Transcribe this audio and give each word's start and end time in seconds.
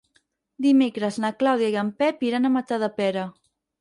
Dimecres 0.65 1.19
na 1.25 1.31
Clàudia 1.43 1.69
i 1.75 1.77
en 1.83 1.91
Pep 2.01 2.25
iran 2.31 2.49
a 2.49 2.51
Matadepera. 2.57 3.29